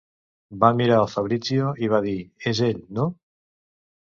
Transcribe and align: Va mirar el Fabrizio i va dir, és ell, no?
Va 0.63 0.69
mirar 0.77 0.95
el 1.01 1.09
Fabrizio 1.11 1.73
i 1.89 1.91
va 1.93 1.99
dir, 2.07 2.17
és 2.53 2.63
ell, 2.71 2.83
no? 3.01 3.07